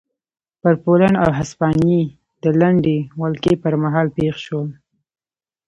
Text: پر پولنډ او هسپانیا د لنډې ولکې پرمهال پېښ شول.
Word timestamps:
پر 0.61 0.73
پولنډ 0.83 1.15
او 1.23 1.29
هسپانیا 1.39 2.01
د 2.43 2.45
لنډې 2.61 2.97
ولکې 3.21 3.53
پرمهال 3.63 4.07
پېښ 4.17 4.35
شول. 4.45 4.69